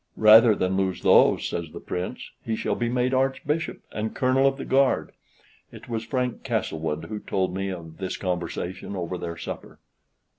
[0.17, 4.57] "Rather than lose those," says the Prince, "he shall be made Archbishop and Colonel of
[4.57, 5.11] the Guard"
[5.71, 9.77] (it was Frank Castlewood who told me of this conversation over their supper).